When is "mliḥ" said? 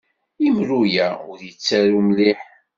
2.07-2.41